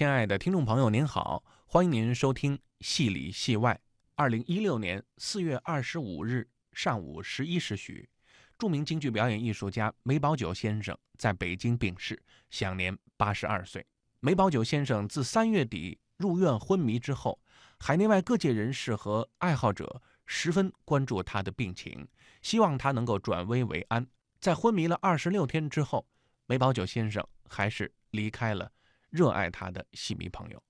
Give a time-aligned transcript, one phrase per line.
[0.00, 3.74] 亲爱的听众朋友，您好，欢迎您收听《戏里戏外》。
[4.14, 8.08] 二零一六年四月二十五日上午十一时许，
[8.56, 12.18] 著名京剧表演艺术家梅葆玖先生在北京病逝，
[12.48, 13.84] 享年八十二岁。
[14.20, 17.38] 梅葆玖先生自三月底入院昏迷之后，
[17.78, 22.08] 海内外各界人士和爱好者十分关注他的病情，
[22.40, 24.06] 希望他能够转危为安。
[24.40, 26.06] 在昏迷了二十六天之后，
[26.46, 28.72] 梅葆玖先生还是离开了。
[29.10, 30.62] 热爱他的戏迷朋友，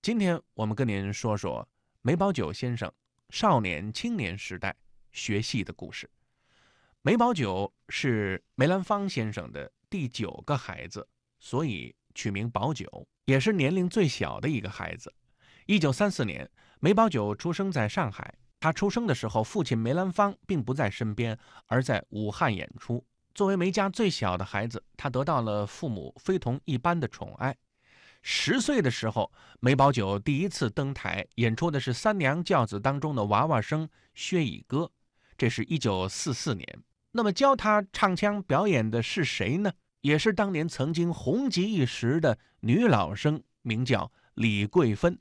[0.00, 1.68] 今天我们跟您说说
[2.00, 2.90] 梅葆玖先生
[3.28, 4.74] 少年青年时代
[5.12, 6.08] 学戏的故事。
[7.02, 11.06] 梅葆玖是梅兰芳先生的第九个孩子，
[11.38, 15.12] 所以取名葆玖，也是年龄最小的一个孩子。
[15.66, 18.34] 一九三四年，梅葆玖出生在上海。
[18.58, 23.04] 他出生的时候，父亲梅兰芳并不在身边，而在武汉演出。
[23.34, 27.54] 作为梅家最小的孩子，他得到了父母非同一般的宠爱。
[28.24, 34.88] 十岁的时候，梅葆玖第一次登台演出的是三娘教子当中的娃娃生薛乙歌，
[35.36, 36.78] 这是一九四四年。
[37.10, 39.72] 那么教他唱腔表演的是谁呢？
[40.02, 45.18] 也是当年曾经红极一时的女老生，名叫李桂芬。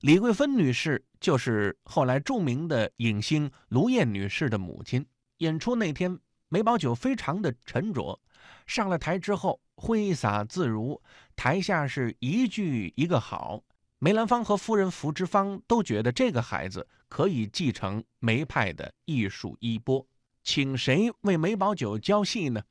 [0.00, 5.06] 李桂芬女士就是后来著名的影星卢燕女士的母亲。
[5.38, 8.20] 演出那天，梅葆玖非常的沉着，
[8.66, 9.58] 上了台之后。
[9.74, 11.02] 挥洒自如，
[11.42, 13.64] 台下是一句一个好。
[13.98, 20.06] 梅兰芳和夫人福芝芳都觉得这个孩子可以继承梅派的艺术衣钵。
[20.44, 22.62] 请谁为梅葆玖教戏呢？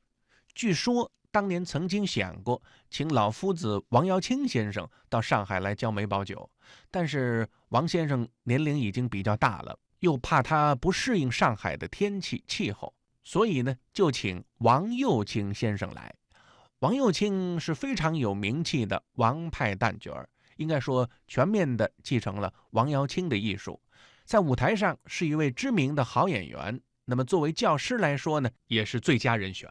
[0.54, 6.48] 据说当年曾经想过请老夫子王瑶卿先生到上海来教梅葆玖，
[6.90, 16.14] 但是王先生年龄已经比较大了，又怕他不适应上海的天气气候，所以呢，就请王幼卿先生来。
[16.82, 23.80] 王幼卿是非常有名气的王派旦角儿，应该说全面的继承了王瑶卿的艺术，
[24.24, 26.80] 在舞台上是一位知名的好演员。
[27.04, 29.70] 那么作为教师来说呢，也是最佳人选。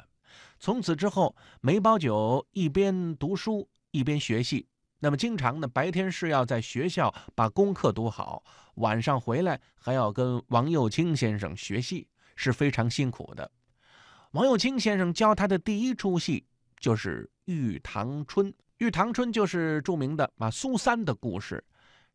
[0.57, 4.65] 从此之后，梅葆玖一边读书一边学戏，
[4.99, 8.41] 那么经常呢白天是要在学校把功课读好，
[8.75, 12.07] 晚上回来还要跟王幼卿先生学戏，
[12.37, 13.51] 是非常辛苦的。
[14.31, 16.45] 王幼卿先生教他的第一出戏。
[16.81, 18.47] 就是《玉堂春》，
[18.79, 21.63] 《玉堂春》就是著名的马苏三的故事，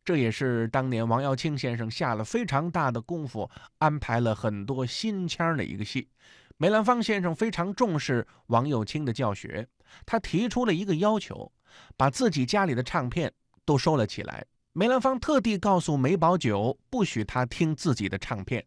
[0.03, 6.09] 这也是当年王耀庆先生下了非常大的功夫，安排了很多新腔的一个戏。
[6.57, 9.65] 梅兰芳先生非常重视王幼卿的教学，
[10.05, 11.49] 他提出了一个要求，
[11.95, 13.31] 把自己家里的唱片
[13.63, 14.45] 都收了起来。
[14.73, 18.65] 梅兰芳特地告诉梅葆玖，不许他听自己的唱片，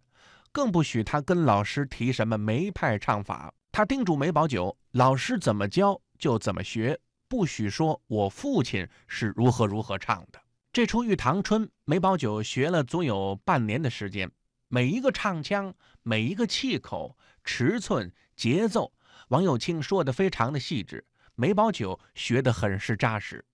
[0.50, 3.52] 更不许他跟老师提什么梅派唱法。
[3.72, 10.40] 他叮嘱梅葆玖，老师怎么教就怎么学，不许说我父亲是如何如何唱的。
[10.72, 14.28] 这出《玉堂春》，梅葆玖学了足有半年的时间，
[14.66, 18.92] 每一个唱腔、每一个气口、尺寸、节奏，
[19.28, 21.04] 王幼卿说的非常的细致，
[21.36, 23.44] 梅葆玖学得很是扎实，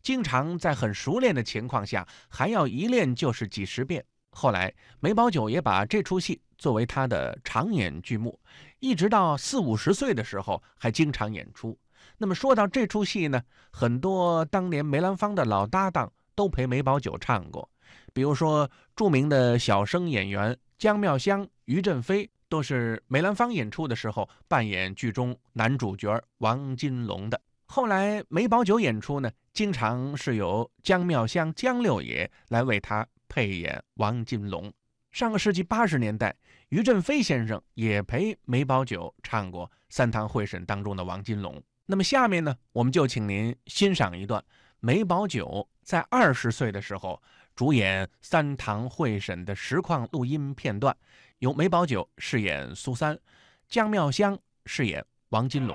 [0.00, 4.02] 经常在很熟练的情况下，还要一练就是几十遍。
[4.30, 8.38] 后来，梅葆玖也把这出戏作为他的常演剧目，
[8.78, 11.78] 一直到四五十岁的时候还经常演出。
[12.18, 17.68] 那么说到这出戏呢，很多当年梅兰芳的老搭档都陪梅葆玖唱过，
[18.12, 27.40] 比如说著名的小生演员姜妙香、于振飞，都是梅兰芳演出的时候扮演剧中男主角王金龙的。
[27.66, 33.06] 后来梅葆玖演出呢，经常是由姜妙香姜六爷来为他。
[33.28, 34.72] 配演王金龙。
[35.10, 36.34] 上个世纪八十年代，
[36.76, 41.62] 于振飞先生也陪梅葆玖唱过《三堂会审》当中的王金龙。
[41.86, 44.44] 那么下面呢，我们就请您欣赏一段
[44.80, 47.22] 梅葆玖在二十岁的时候
[47.54, 50.94] 主演《三堂会审》的实况录音片段，
[51.38, 53.18] 由梅葆玖饰演苏三，
[53.66, 55.74] 姜妙香饰演王金龙。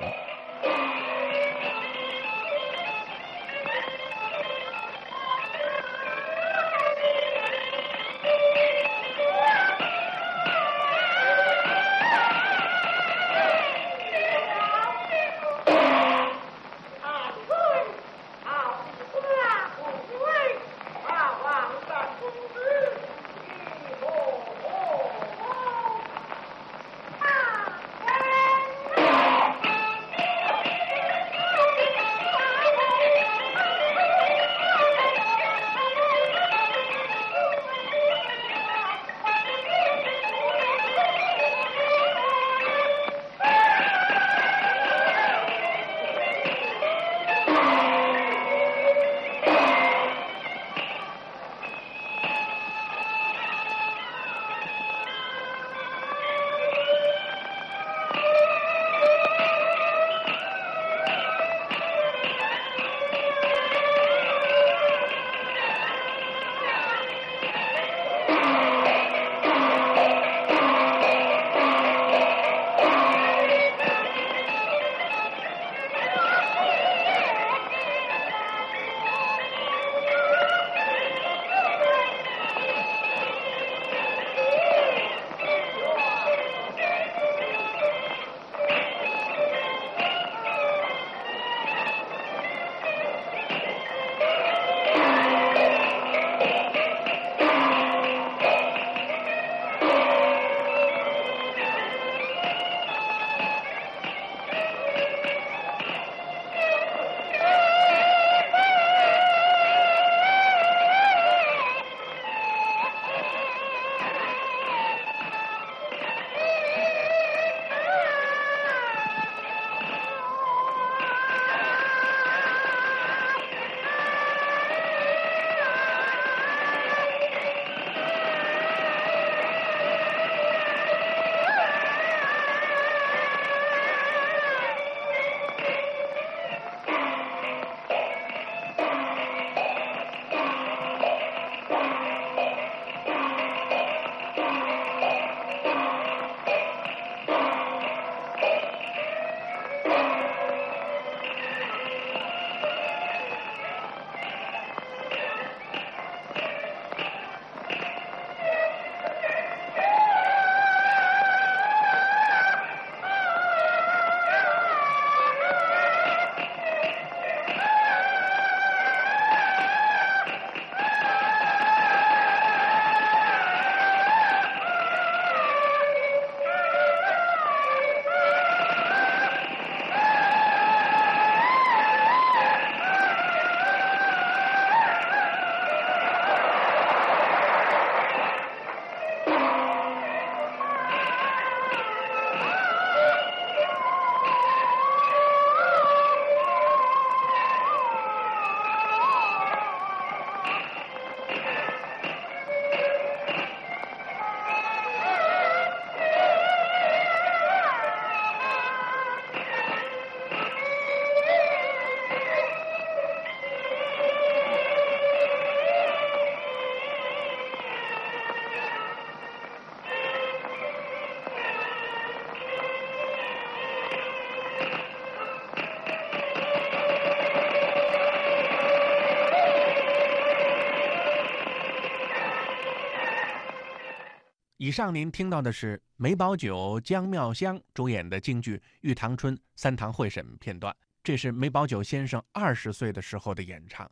[234.62, 240.72] 以上您听到的是梅葆玖、姜妙香主演的京剧《玉堂春》三堂会审片段。
[241.04, 243.90] 这是梅葆玖先生二十岁的时候的演唱。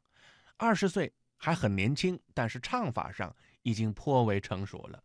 [0.57, 5.03] 二十岁还很年轻，但是唱法上已经颇为成熟了。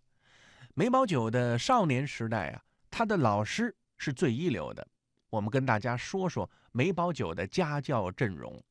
[0.74, 4.86] 梅葆玖的少年时代啊，他的老师是最一流的。
[5.30, 8.62] 我们跟大家说说梅葆玖的家教阵容。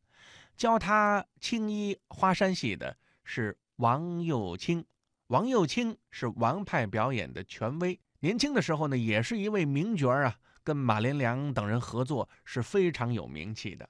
[0.56, 4.86] 教他青衣花山戏的是王幼卿。
[5.34, 13.90] 王幼卿是王派表演的权威，年轻的时候呢，也是一位名角啊，跟马连良等人合作是非常有名气的。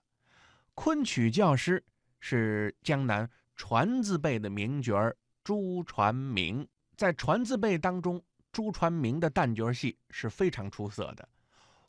[0.74, 1.84] 昆曲教师
[2.22, 8.24] 是江南传字辈的名角朱传明，在传字辈当中，
[8.54, 11.28] 朱传明的旦角戏是非常出色的。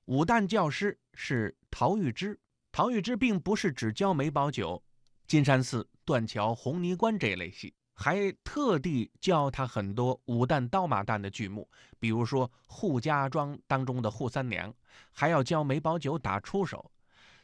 [0.06, 2.36] 武旦教师是陶玉芝，
[2.72, 4.82] 陶玉芝并不是只教梅葆玖、
[5.28, 7.72] 金山寺、断桥、红泥关这一类戏。
[7.94, 14.74] 还特地教他很多武旦、刀马旦的剧目，比如说《扈家庄》当中的扈三娘，
[15.12, 16.90] 还要教梅葆玖打出手。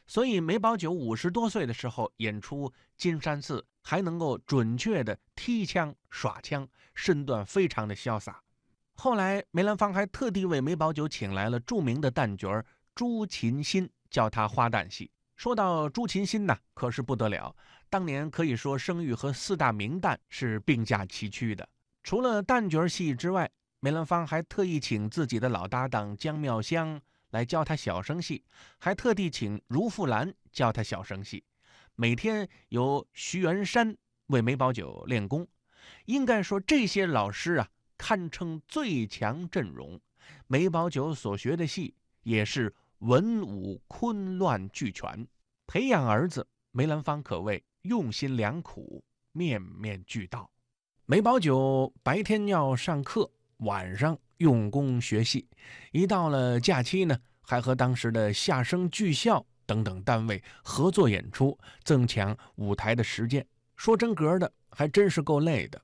[0.07, 2.67] 所以梅葆玖五十多岁的时候演出
[2.97, 8.41] 《金山寺》，还能够准确的踢枪耍枪，身段非常的潇洒。
[8.95, 12.61] 后来梅兰芳还特地为梅葆玖请来了著名的旦角
[12.93, 15.09] 朱琴心，教他花旦戏。
[15.37, 17.55] 说到朱琴心呢，可是不得了。
[17.91, 21.67] 当年可以说声誉和四大名旦是并驾齐驱的。
[22.01, 26.99] 除了旦角戏之外，梅兰芳还特意请自己的老搭档姜妙香
[27.31, 28.43] 来教他小生戏，
[28.79, 31.43] 还特地请如富兰教他小生戏。
[31.95, 33.95] 每天由徐元山
[34.27, 35.45] 为梅葆玖练功。
[36.05, 37.67] 应该说这些老师啊，
[37.97, 39.99] 堪称最强阵容。
[40.47, 41.93] 梅葆玖所学的戏
[42.23, 42.73] 也是。
[43.01, 45.27] 文武昆乱俱全，
[45.65, 50.49] 培养儿子梅兰芳可谓用心良苦，面面俱到。
[51.05, 55.47] 梅葆玖白天要上课，晚上用功学戏。
[55.91, 63.45] 一到了假期呢，还和当时的夏声剧校等等单位合作演出，增强舞台的实践。
[63.75, 65.81] 说真格的，还真是够累的。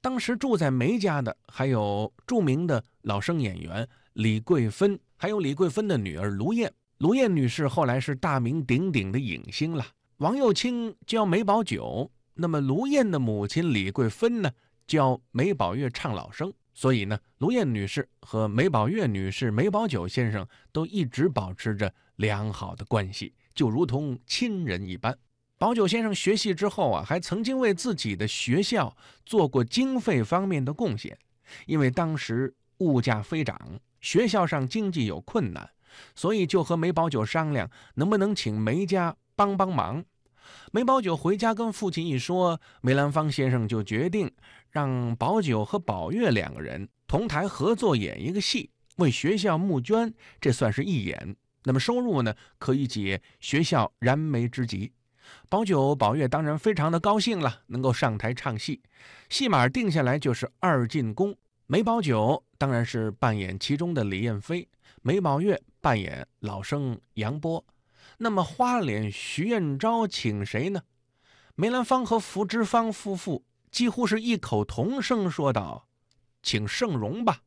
[0.00, 4.98] 当时住在梅家的还有著名的老生演员李桂芬。
[5.16, 9.86] 还有李桂芬的女儿卢燕，卢燕女士后来是大名鼎鼎的影星了。
[10.22, 14.52] 王幼卿教梅葆玖，那么卢燕的母亲李桂芬呢，
[14.86, 16.54] 教梅葆月唱老生。
[16.72, 25.18] 所以呢，卢燕女士和梅葆月女士、梅葆玖先生都一直保持着良好的关系，就如同亲人一般。
[25.58, 31.18] 葆玖先生学戏之后啊，还曾经为自己的学校做过经费方面的贡献，
[31.66, 33.58] 因为当时物价飞涨。
[34.00, 35.68] 学校上经济有困难，
[36.14, 40.04] 所以就和梅葆玖商量，能不能请梅家帮帮忙。
[40.72, 44.30] 梅葆玖回家跟父亲一说，梅兰芳先生就决定
[44.70, 51.36] 让宝玖和宝月两个人同台合作演一个戏，为学校募捐，这算是义演。
[51.64, 54.92] 那么收入呢，可以解学校燃眉之急。
[55.48, 58.82] 宝玖、宝月当然非常的高兴了，能够上台唱戏。
[59.28, 61.36] 戏码定下来就是二进宫。
[61.66, 64.68] 梅葆玖当然是扮演其中的李燕飞，
[65.02, 67.64] 梅葆月扮演老生杨波。
[68.22, 70.80] 那么花脸徐彦昭请谁呢？
[71.56, 75.88] 梅兰芳和福芝芳夫妇几乎是异口同声说道
[76.40, 77.40] ：“请盛荣吧。”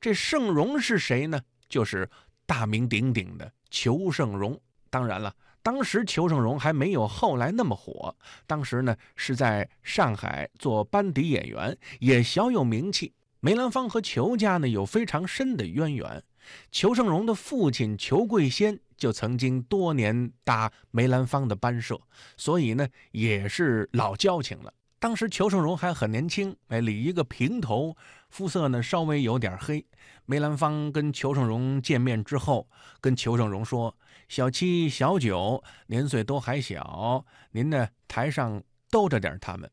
[0.00, 1.38] 这盛荣是谁呢？
[1.68, 2.08] 就是
[2.46, 4.58] 大名鼎鼎的裘盛荣。
[4.88, 13.12] 当然了，当时裘盛荣还没有后来那么火，当时呢是在上海做班底演员，也小有名气。
[13.40, 16.24] 梅兰芳和裘家呢有非常深的渊源，
[16.70, 22.00] 裘盛荣的父亲裘桂仙就曾经多年搭梅兰芳的班社，
[22.36, 24.72] 所以呢也是老交情了。
[24.98, 27.94] 当时裘盛荣还很年轻，哎，理一个平头，
[28.30, 29.84] 肤色呢稍微有点黑。
[30.24, 32.68] 梅兰芳跟裘盛荣见面之后，
[33.00, 33.94] 跟裘盛荣说
[34.28, 39.70] ：“小七、小九年岁都还小，您呢台上兜着点他们。”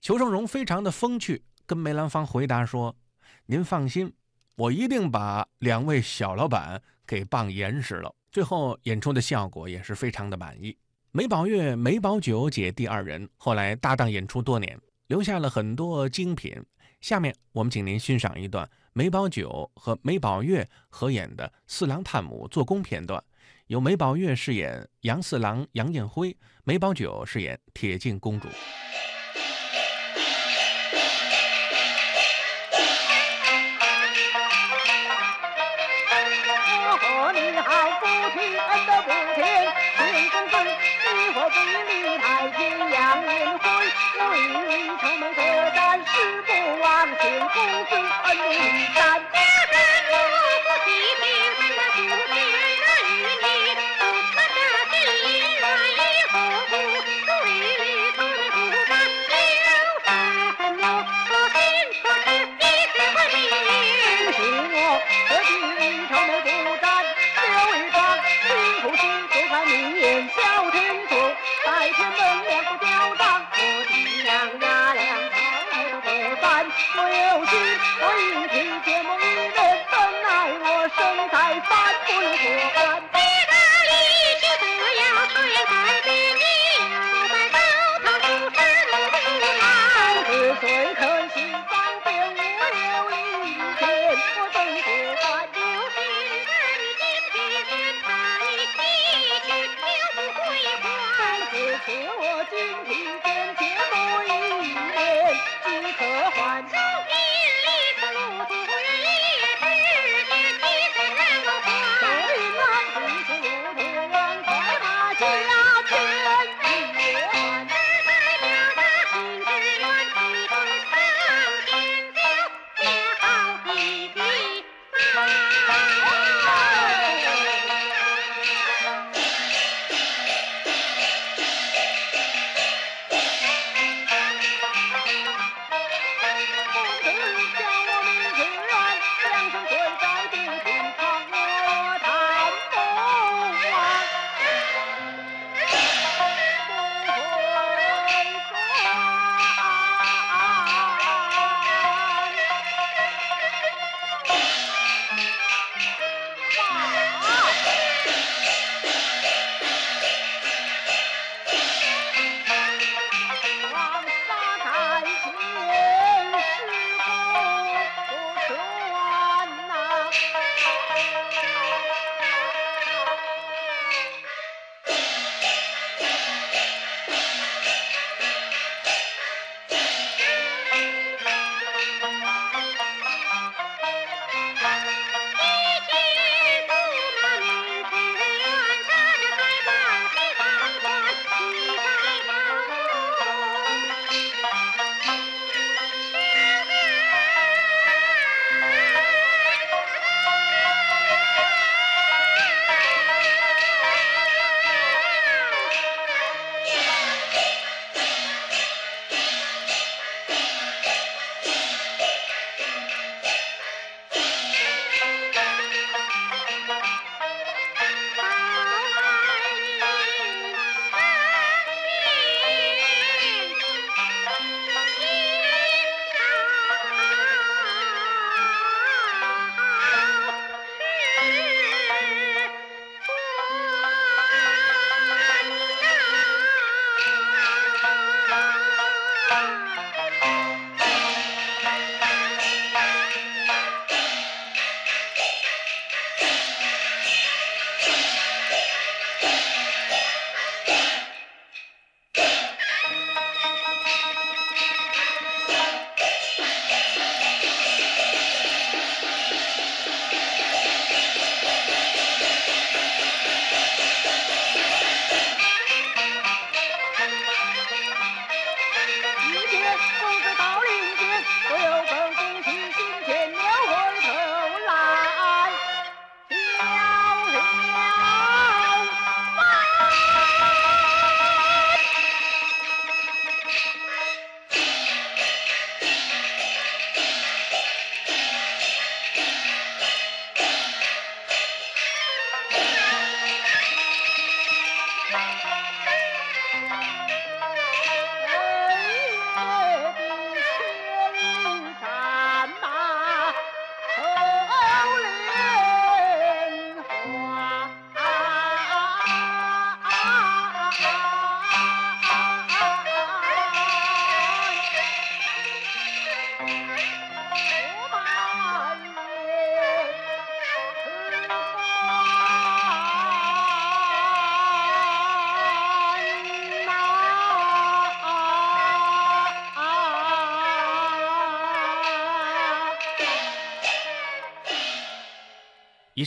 [0.00, 1.44] 裘盛荣非常的风趣。
[1.64, 2.96] 跟梅兰芳回答说
[3.46, 4.12] ：“您放心，
[4.58, 10.76] 我一定把两位小老板给棒严实了。”最后演出的效果也是非常的满意。
[11.12, 16.60] 梅宝月、梅宝九姐弟二人后来搭档演出多年，留下了很多精品。
[17.00, 23.22] 下面我们请您欣赏一段梅宝九和梅宝月合演的《四郎探母做工》片段，
[23.68, 28.48] 由梅宝月饰演杨四郎杨艳辉，梅宝九饰演铁镜公主。
[47.54, 48.07] 公子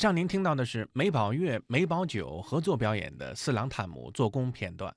[0.02, 4.92] 上您听到的是梅宝月、梅葆玖合作表演的《四郎探母》做工片段。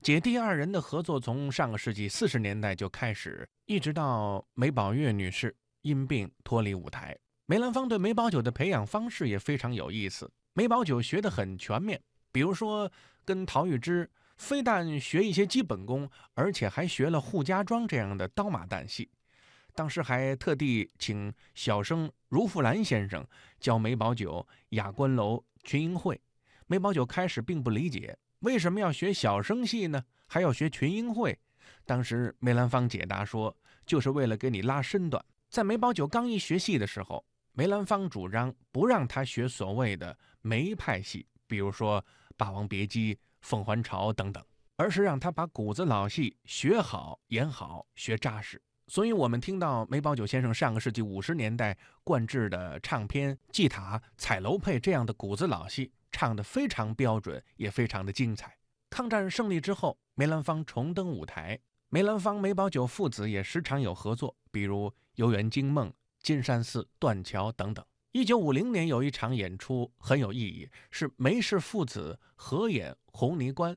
[0.00, 7.16] 姐弟二人的合作从上个世纪四十年代就开始，一直到梅宝月女士因病脱离舞台。
[7.46, 10.28] 梅兰芳对梅葆玖的培养方式也非常有意思。
[10.54, 12.02] 梅葆玖学得很全面，
[12.32, 12.90] 比如说
[13.24, 19.08] 跟陶玉芝，非但学一些基本功，而且还学了扈家庄这样的刀马旦戏。
[19.74, 23.26] 当时还特地请小生如富兰先生
[23.62, 26.20] 教梅葆玖雅观楼群英会。
[26.66, 31.38] 梅葆玖开始并不理解为什么要学小生戏呢，还要学群英会。
[31.86, 35.24] 当时梅兰芳解答说，就是为了给你拉身段。
[35.48, 42.02] 在梅葆玖刚一学戏的时候，梅兰芳主张不让他学所谓的梅派戏，比如说
[42.36, 44.44] 《霸王别姬》《凤还巢》等等，
[44.76, 48.60] 而是让他把谷子老戏学好、演好、学扎实。
[48.88, 58.56] 所以，我们听到梅葆玖先生上个世纪五十年代灌制的唱片《祭塔》《彩楼配》这样的古子老戏，唱得非常标准，也非常的精彩。
[58.90, 65.88] 抗战胜利之后，梅兰芳重登舞台，梅兰芳、梅葆玖父子也时常有合作，比如《游园惊梦》
[66.20, 67.82] 《金山寺》《断桥》等等。
[68.10, 73.72] 一九五零年有一场演出很有意义，是梅氏父子合演《红泥关》。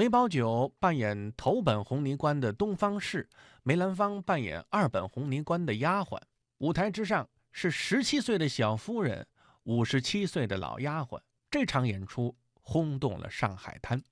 [0.00, 3.28] 梅葆玖扮演头本红泥关的东方氏，
[3.62, 6.18] 梅兰芳扮演二本红泥关的丫鬟。
[6.56, 9.26] 舞台之上是十七岁的小夫人，
[9.64, 11.20] 五十七岁的老丫鬟。
[11.50, 14.02] 这场演出轰动了上海滩。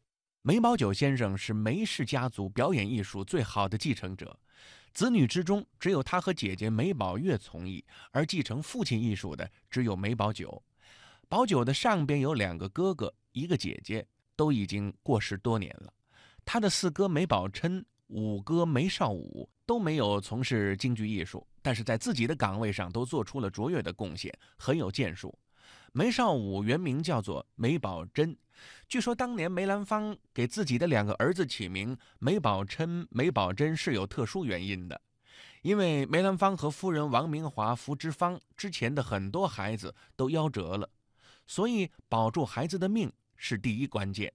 [0.43, 4.39] 梅葆玖先生是梅氏家族表演艺术最好的继承者，
[4.93, 10.63] 子女之中只有他和姐姐梅葆月从艺，而继承父亲艺术的只有梅葆玖。
[11.31, 14.07] 葆玖的上边有两个哥哥，一个姐姐。
[14.39, 15.93] 都已经过世多年了，
[16.45, 25.37] 他的四哥梅葆琛、五哥梅绍武都没有从事京剧艺术，但是在自己的岗位上都做出了卓越的贡献，很有建树。
[25.93, 28.37] 梅绍武原名叫做梅葆珍，
[28.87, 35.01] 据说当年梅兰芳给自己的两个儿子起名梅葆琛、梅葆珍是有特殊原因的，
[35.63, 40.89] 因为梅兰芳和夫人王明华、福芝芳之前的很多孩子都夭折了，
[41.45, 43.13] 所以保住孩子的命。
[43.39, 44.31] 是第一关键。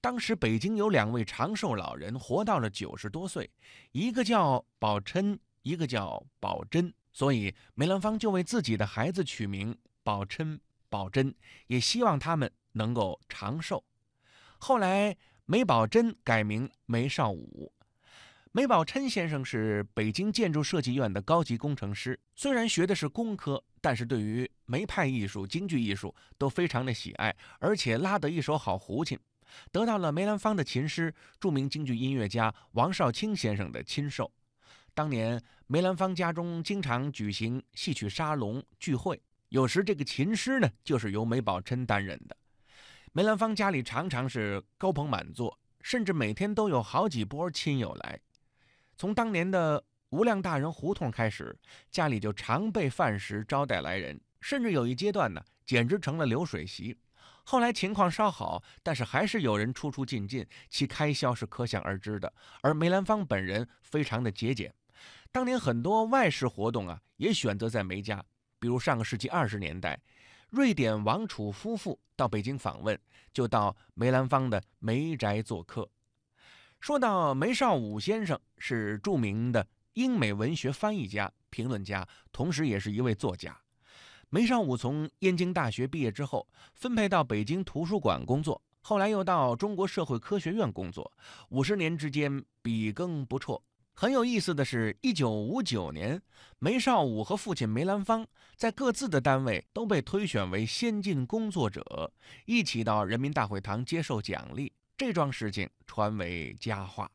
[0.00, 3.48] 当时北京有两位长寿老人，活到了九十多岁，
[3.92, 11.32] 一个叫宝琛，一个叫宝珍，所以梅兰芳就为自己的孩子取名宝琛、宝珍，
[11.68, 13.84] 也希望他们能够长寿。
[14.58, 17.72] 后来梅宝珍改名梅绍武。
[18.54, 29.18] 梅葆琛先生是北京建筑设计院的高级工程师，虽然学的是工科，但是对于梅派艺术、京剧艺术都非常的喜爱，而且拉得一手好胡琴，
[29.70, 34.30] 得到了梅兰芳的琴师、著名京剧音乐家王少卿先生的亲授。
[34.92, 42.36] 当年梅兰芳家中经常举行戏曲沙龙聚会，有时这个琴师呢就是由梅葆琛担任的。
[43.12, 48.20] 梅兰芳家里常常是高朋满座，甚至每天都有好几波亲友来。
[48.96, 51.56] 从当年的无量大人胡同开始，
[51.90, 56.96] 家里就常备饭食招待来人，甚至有一阶段呢，简直成了流水席。
[57.44, 62.32] 后来情况稍好，但是还是有人出出进进，其开销是可想而知的。
[62.60, 64.72] 而梅兰芳本人非常的节俭，
[65.32, 68.24] 当年很多外事活动啊，也选择在梅家。
[68.60, 69.98] 比如上个世纪二十年代，
[70.50, 72.96] 瑞典王储夫妇到北京访问，
[73.32, 75.90] 就到梅兰芳的梅宅做客。
[76.78, 83.58] 说到梅绍武先生，是著名的英美文学翻译家、评论家，同时也是一位作家。
[84.30, 91.12] 梅绍武从燕京大学毕业之后，分配到北京图书馆工作，后来又到中国社会科学院工作，
[91.48, 93.60] 五十年之间笔耕不辍。
[93.94, 96.22] 很有意思的是，一九五九年，
[96.60, 98.24] 梅绍武和父亲梅兰芳
[98.56, 102.12] 在各自的单位都被推选为先进工作者，
[102.46, 104.72] 一起到人民大会堂接受奖励。
[104.96, 107.10] 这桩事情传为佳话，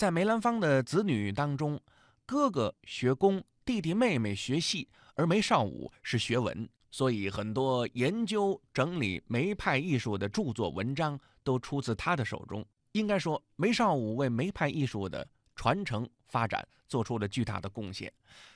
[0.00, 1.78] 在梅兰芳的子女当中，
[2.24, 12.66] 哥哥学工，弟弟妹妹学戏，而梅绍武是学文，所以很多研究整理梅派艺术的著作文章都出自他的手中。
[12.92, 18.10] 应该说，梅绍武为梅派艺术的传承发展做出了巨大的贡献。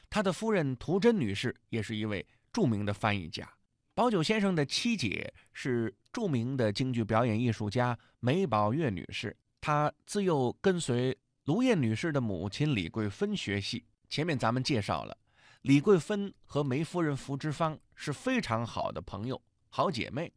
[0.09, 3.47] 他的夫人涂真女士也是一位著名的翻译家。
[3.93, 13.85] 宝九先生的七姐是著名的京剧表演艺术家梅葆月女士，她自幼跟随卢燕女士的母亲李桂芬学戏。
[14.09, 15.17] 前面咱们介绍了，
[15.63, 20.33] 李桂芬和梅夫人福芝芳是非常好的朋友、好姐妹。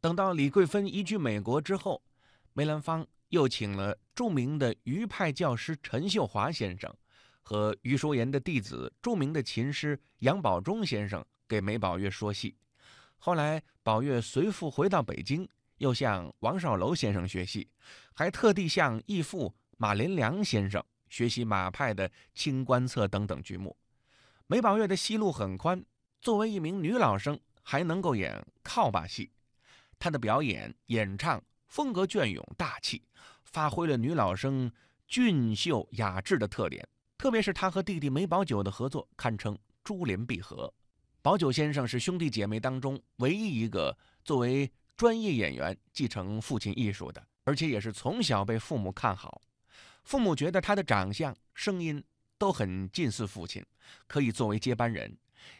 [0.00, 2.02] 等到李桂芬移居美国之后，
[2.54, 6.92] 梅兰芳又请了著名的余派教师陈秀华先生
[7.42, 12.56] 和余淑妍的弟子、著名的琴师杨宝忠先生给梅宝月说戏。
[13.18, 17.68] 后来，宝月随父回到北京，又向王少楼先生学戏，
[18.12, 23.76] 还特地向义父马连良先生学习马派的《清官侧》等等剧目。
[24.48, 25.84] 梅宝月的戏路很宽，
[26.20, 29.30] 作为一名女老生，还能够演靠把戏。
[29.96, 33.00] 她的表演、演唱风格隽永大气，
[33.44, 34.68] 发挥了女老生
[35.06, 36.86] 俊秀雅致的特点。
[37.16, 40.74] 特别是她和弟弟梅葆玖的合作，堪称珠联璧合。
[41.22, 49.40] 宝玖先生是兄弟姐妹当中唯一一个作为专业演员继承父亲艺术的，而且也是从小被父母看好。
[50.08, 52.02] 父母觉得他的长相、声音
[52.38, 53.62] 都很近似父亲，
[54.06, 55.14] 可以作为接班人。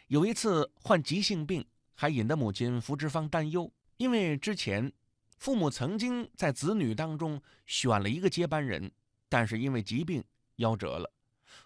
[0.06, 4.90] 有一次患急性病，还引得母亲福芝芳担忧，因为之前
[5.36, 8.90] 父母曾经在子女当中选了一个接班人，
[9.28, 10.24] 但是因为疾病
[10.56, 11.12] 夭折了。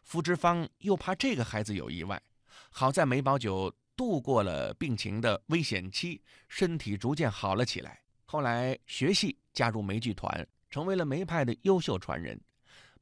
[0.03, 2.21] 福芝芳又怕这个孩子有意外，
[2.69, 3.73] 好在梅葆玖。
[3.95, 8.03] 度过了病情的危险期，身体逐渐好了起来。
[8.25, 12.41] 后来学戏，加入梅剧团，成为了梅派的优秀传人。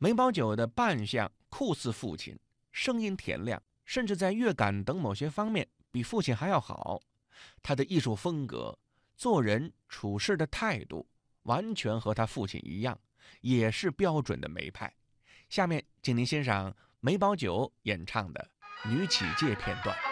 [0.03, 2.35] 梅葆玖的扮相酷似父亲，
[2.73, 7.03] 声音甜亮，甚至在乐感等某些方面比父亲还要好。
[7.63, 8.79] 他的艺术风格、
[9.15, 11.07] 做人处事的态度，
[11.43, 12.99] 完全和他父亲一样，
[13.43, 14.91] 也是标准的梅派。
[15.51, 18.51] 下面，请您欣赏梅葆玖演唱的
[18.89, 20.10] 《女起介》片段。